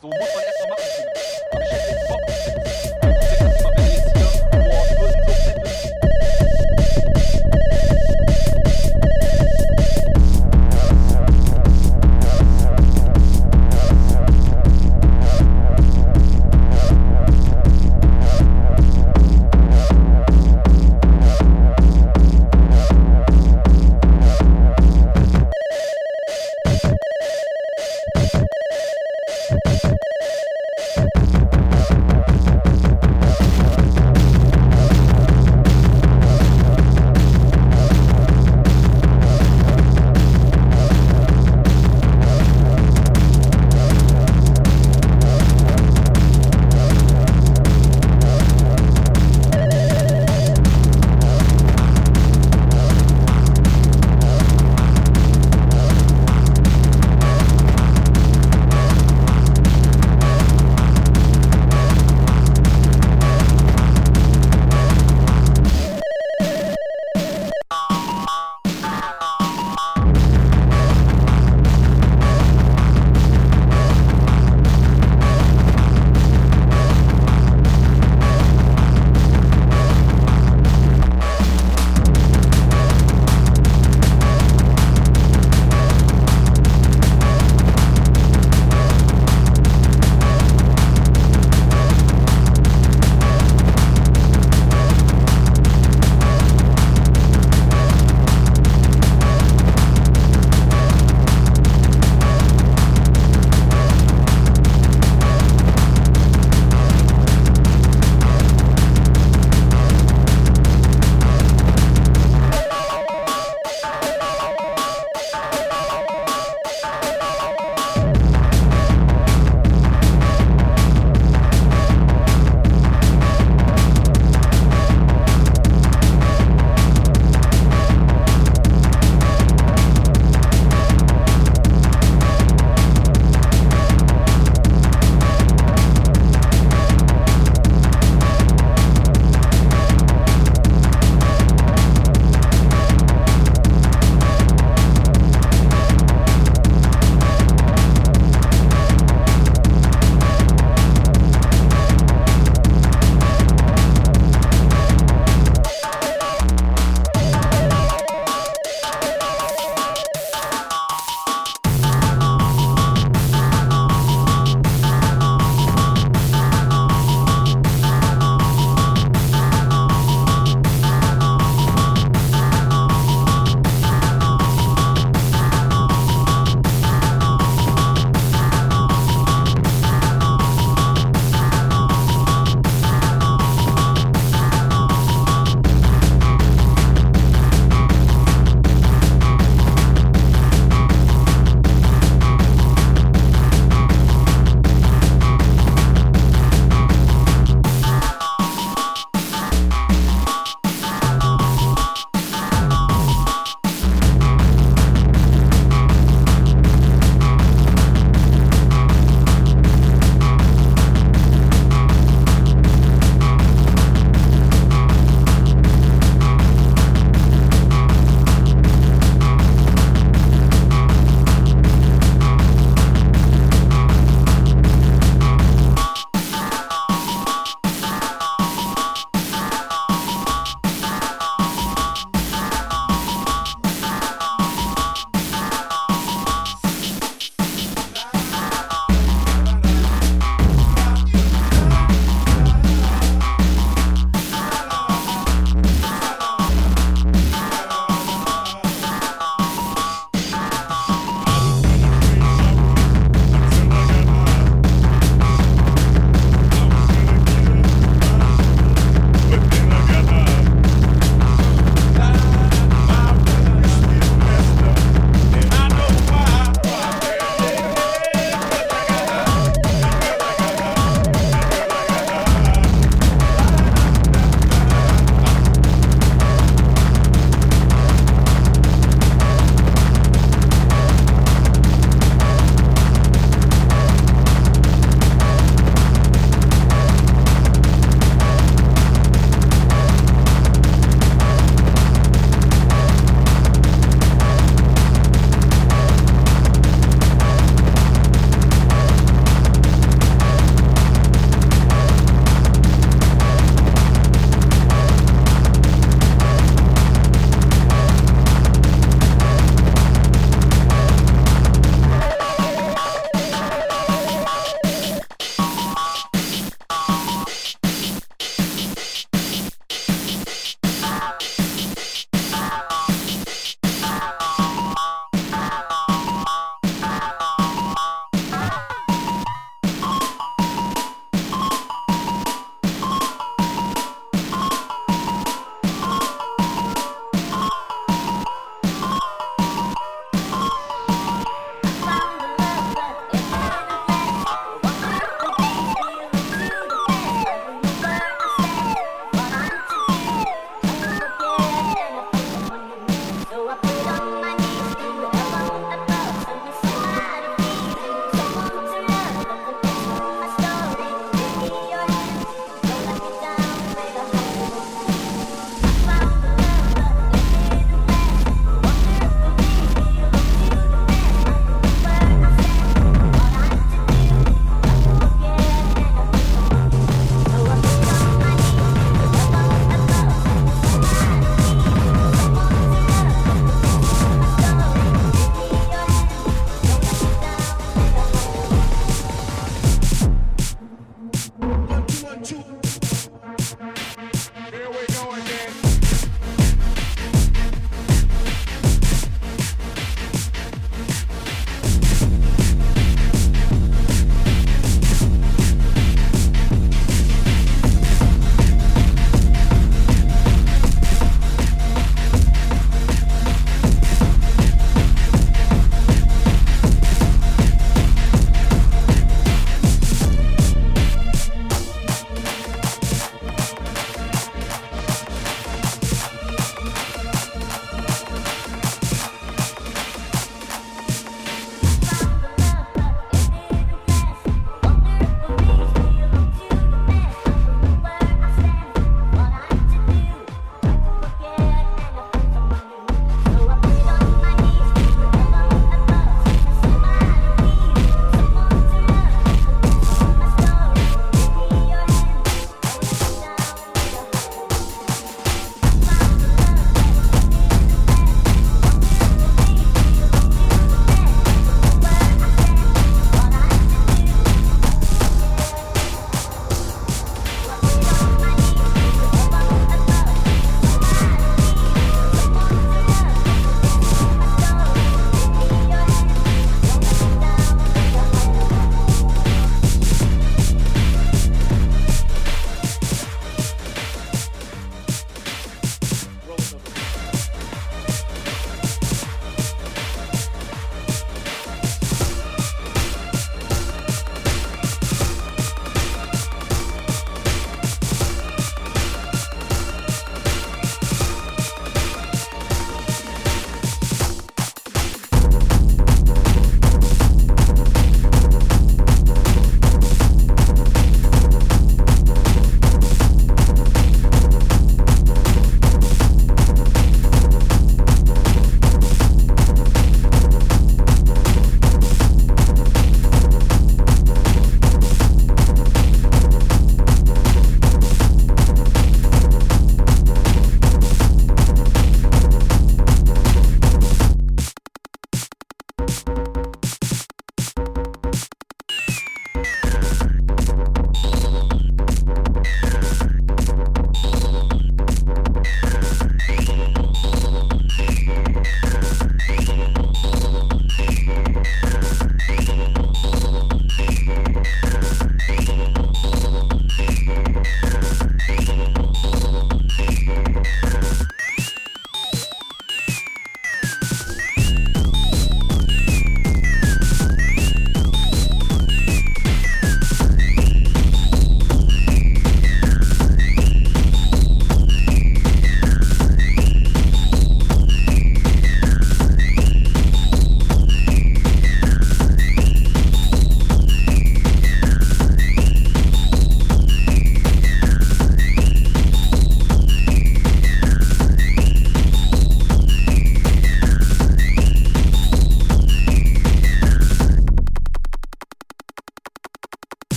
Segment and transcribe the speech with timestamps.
[0.00, 0.18] 主播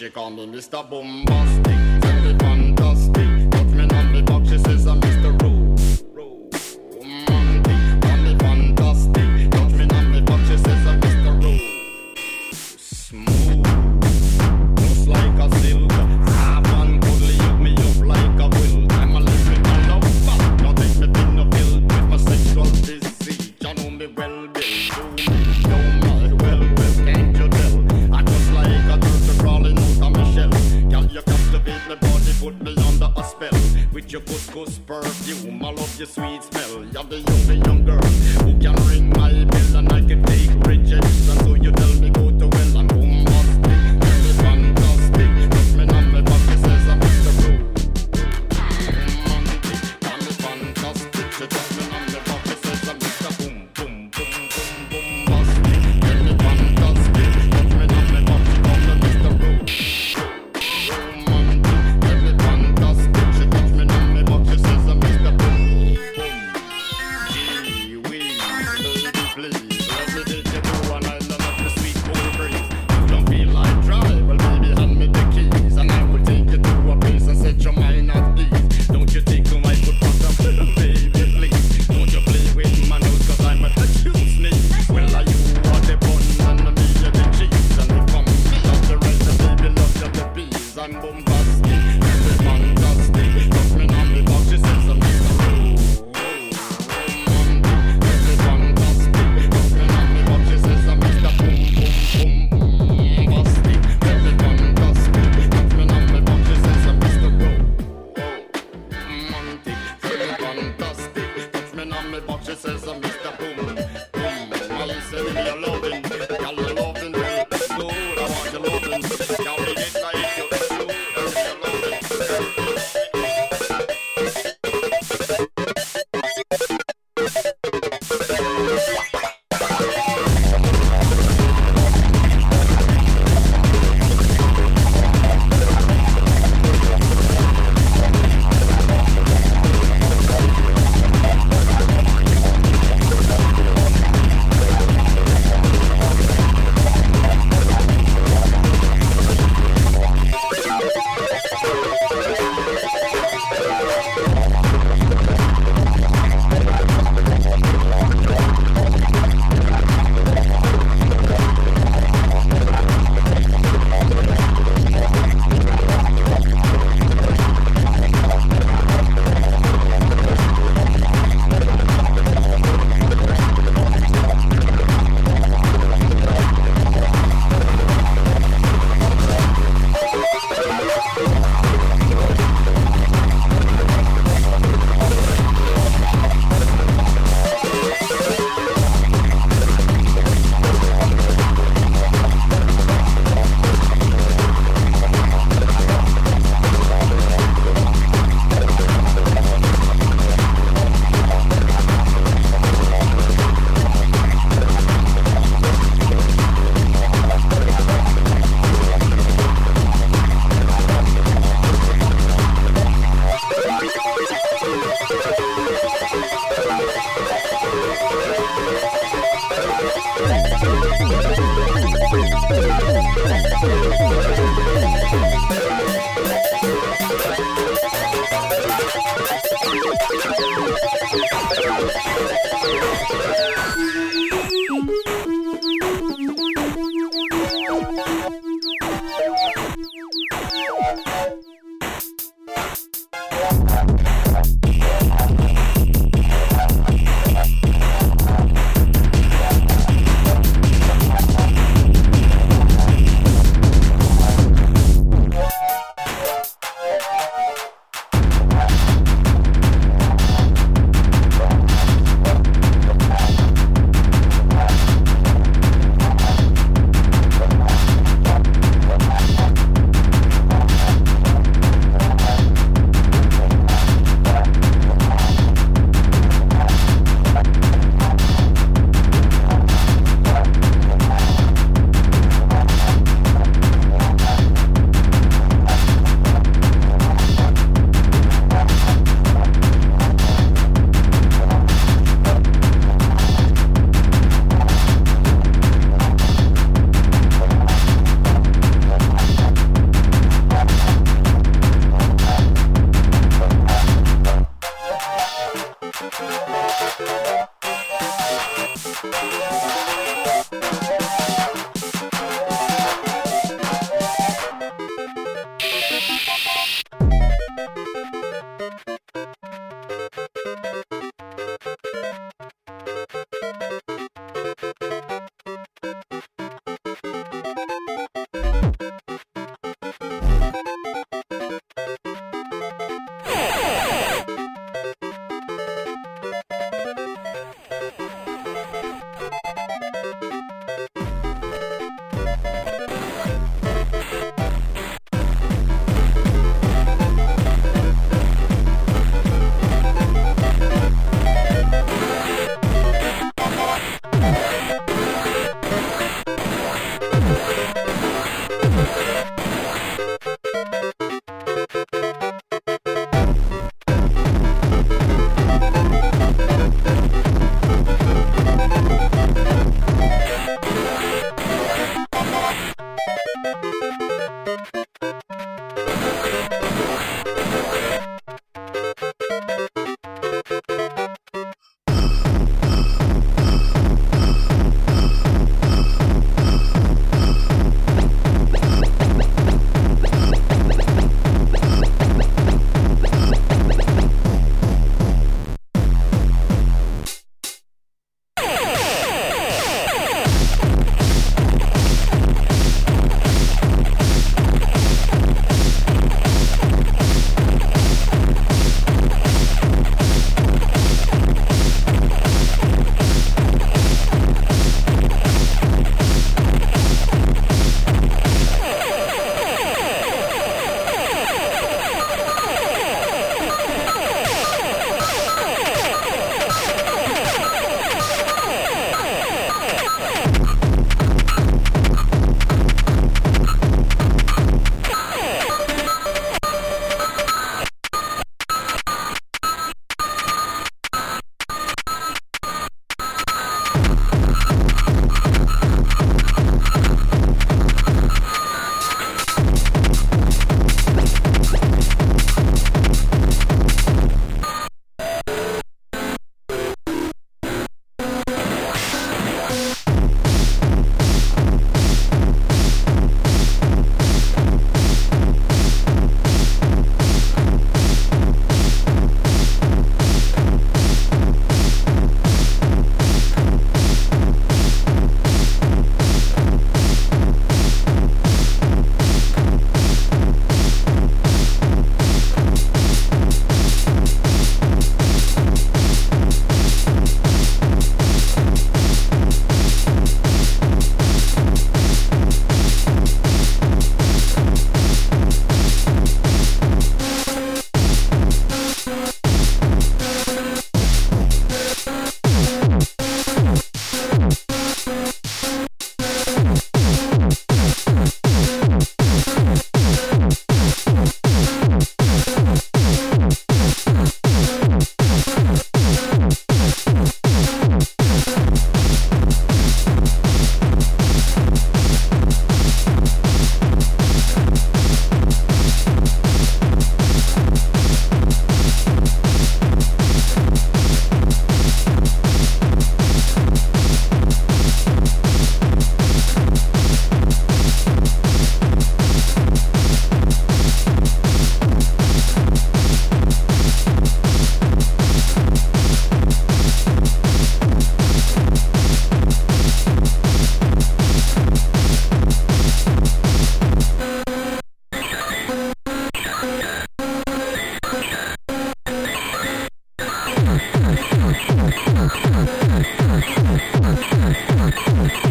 [0.00, 0.80] She call me Mr.
[0.88, 1.76] Bombastic,
[2.24, 3.29] me fantastic.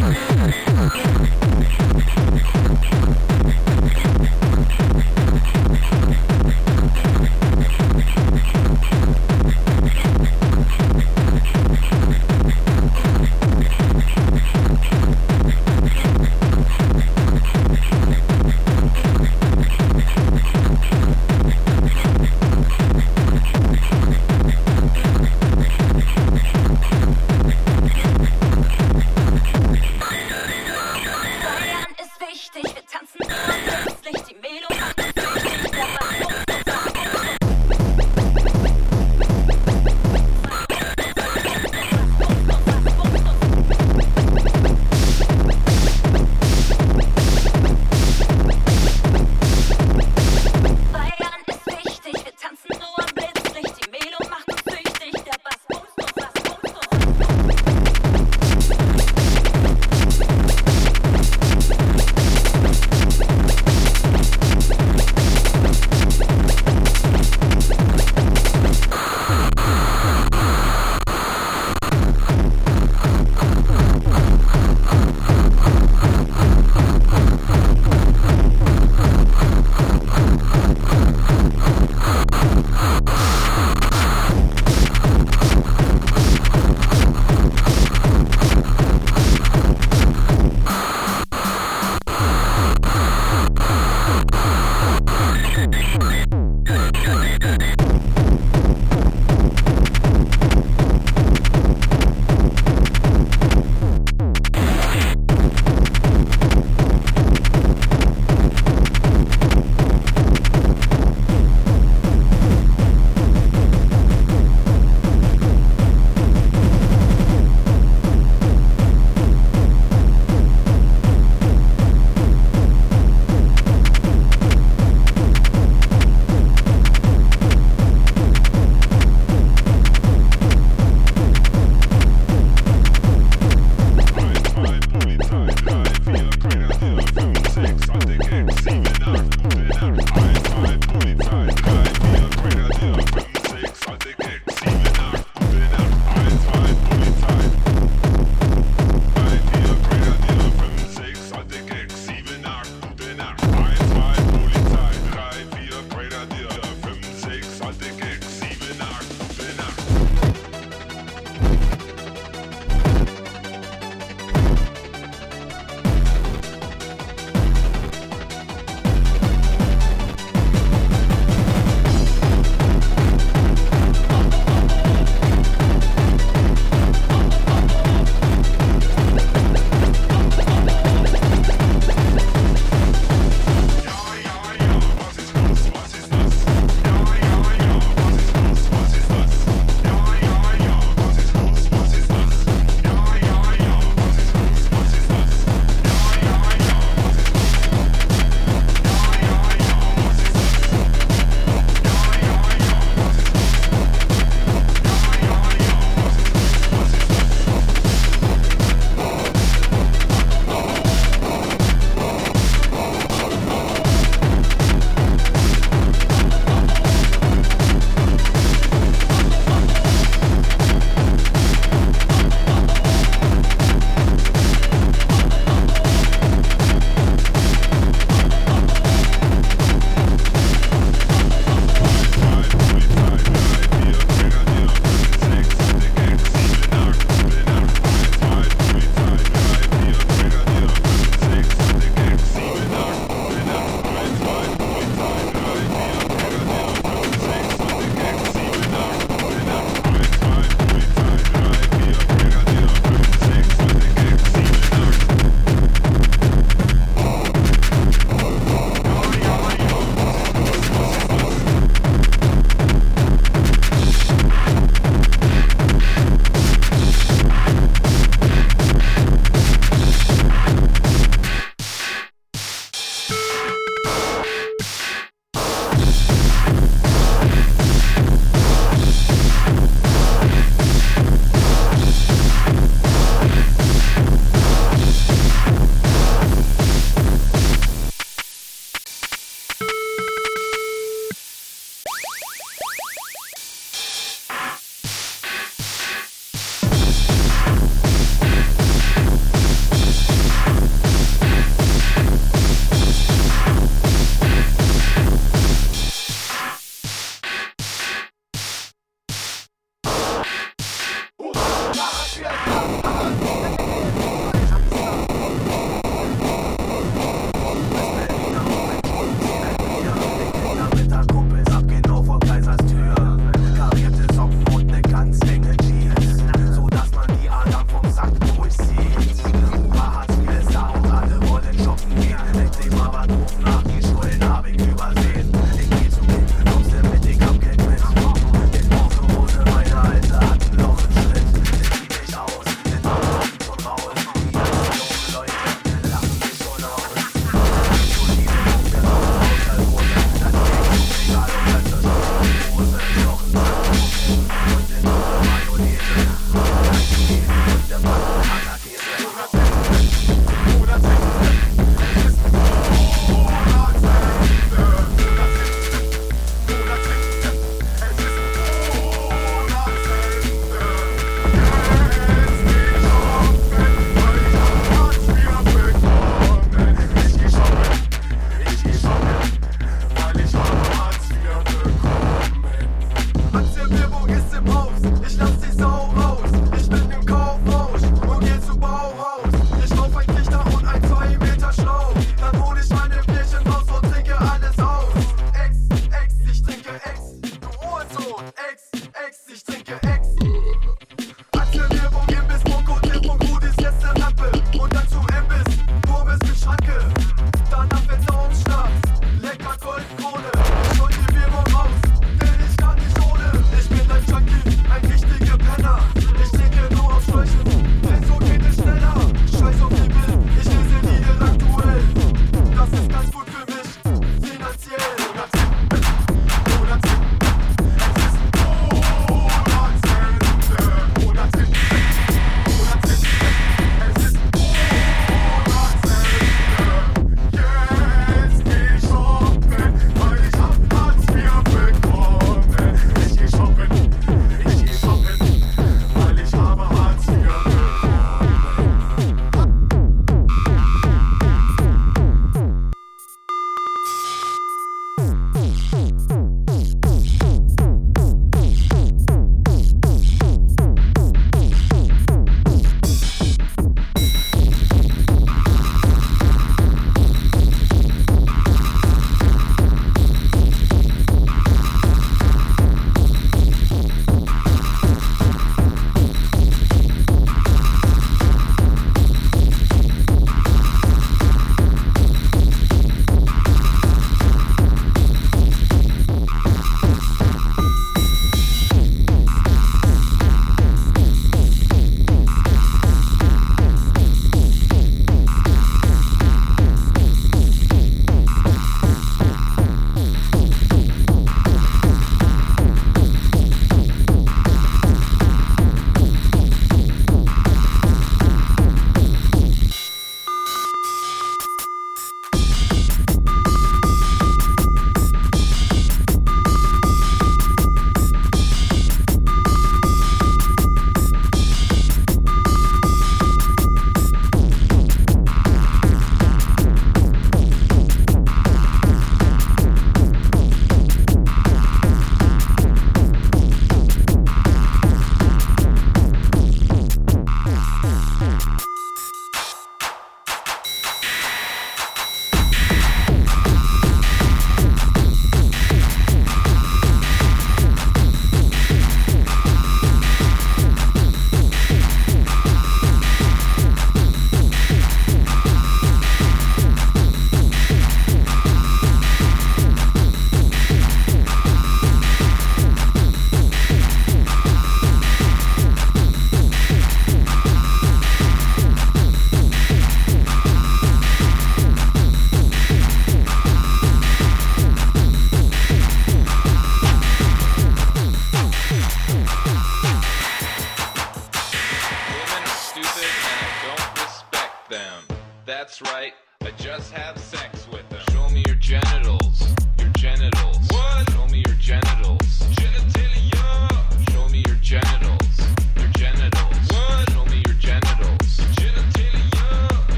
[0.00, 0.27] Thank you.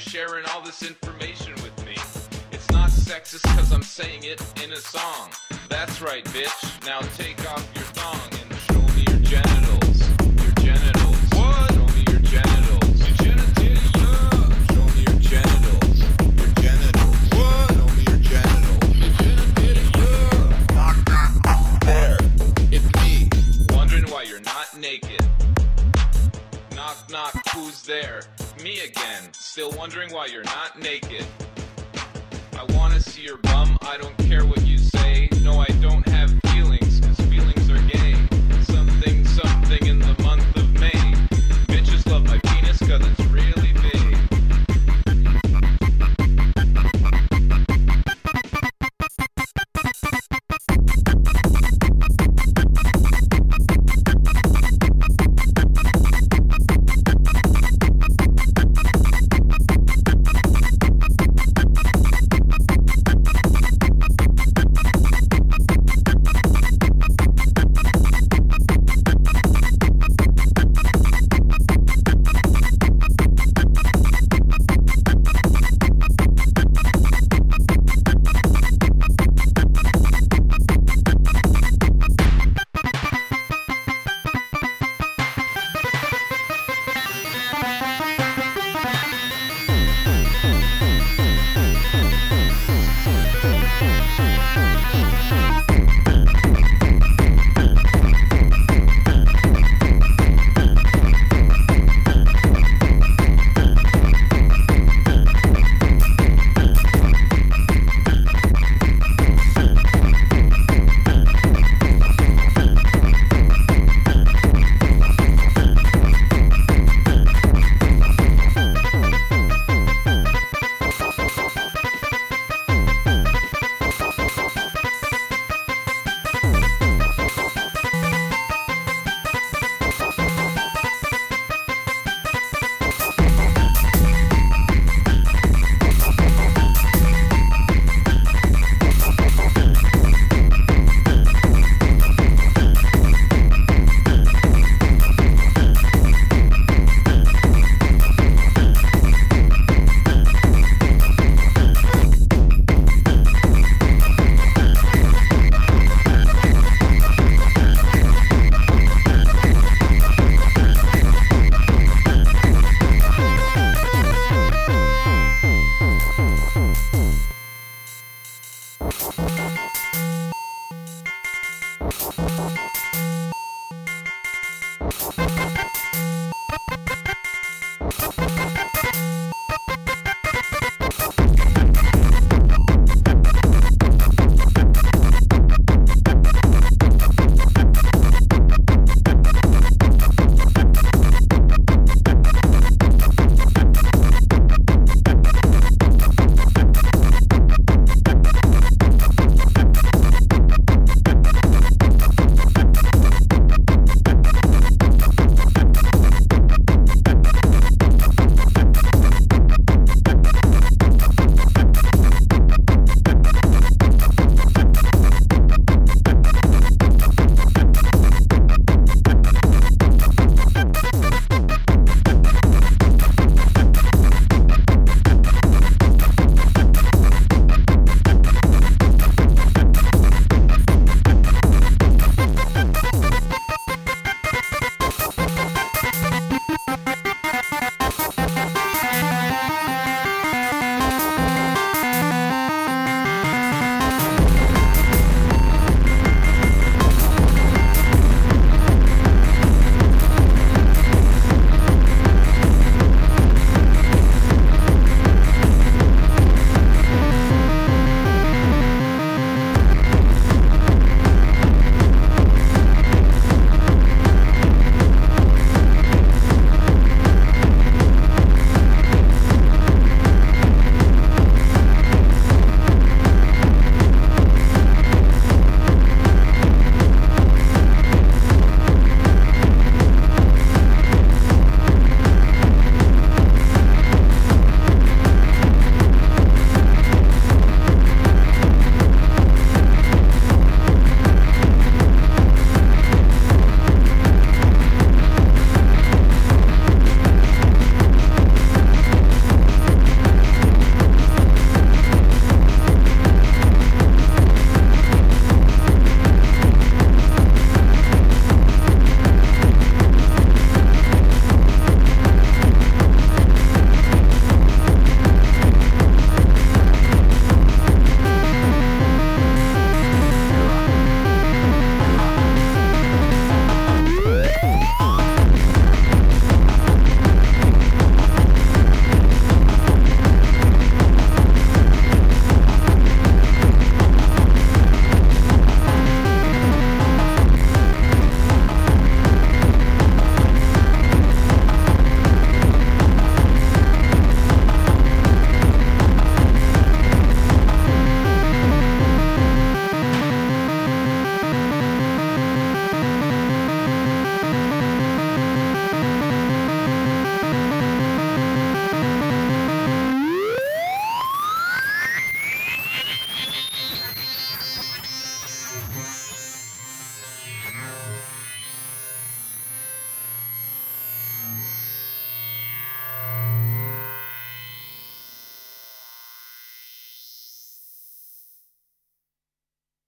[0.00, 1.94] you're sharing all this information with me.
[2.52, 5.30] It's not sexist because I'm saying it in a song.
[5.68, 6.86] That's right, bitch.
[6.86, 7.29] Now take